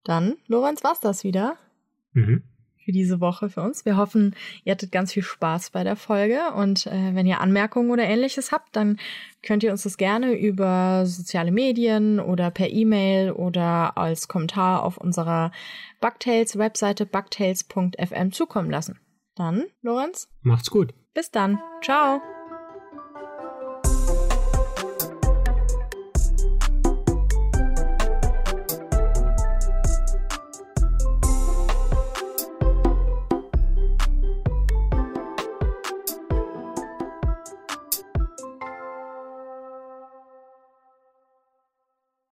Dann, 0.05 0.35
Lorenz, 0.47 0.83
war's 0.85 1.01
das 1.01 1.25
wieder 1.25 1.57
Mhm. 2.15 2.43
Für 2.85 2.93
diese 2.93 3.21
Woche 3.21 3.49
für 3.49 3.63
uns. 3.63 3.85
Wir 3.85 3.97
hoffen, 3.97 4.35
ihr 4.65 4.73
hattet 4.73 4.93
ganz 4.93 5.13
viel 5.13 5.23
Spaß 5.23 5.71
bei 5.71 5.85
der 5.85 5.97
Folge 5.97 6.41
und 6.57 6.87
äh, 6.87 7.15
wenn 7.15 7.27
ihr 7.27 7.41
Anmerkungen 7.41 7.91
oder 7.91 8.05
ähnliches 8.05 8.53
habt, 8.53 8.75
dann 8.77 8.99
könnt 9.43 9.63
ihr 9.63 9.73
uns 9.73 9.83
das 9.83 9.97
gerne 9.97 10.33
über 10.33 11.05
soziale 11.07 11.53
Medien 11.53 12.21
oder 12.21 12.51
per 12.51 12.71
E-Mail 12.71 13.33
oder 13.33 13.97
als 13.97 14.29
Kommentar 14.29 14.83
auf 14.83 14.99
unserer 14.99 15.53
Bugtails 16.01 16.59
Webseite 16.59 17.07
bugtails.fm 17.07 18.33
zukommen 18.33 18.71
lassen. 18.71 18.99
Dann, 19.35 19.65
Lorenz, 19.81 20.29
Macht's 20.43 20.71
gut. 20.71 20.93
bis 21.15 21.31
dann. 21.31 21.59
Ciao. 21.83 22.21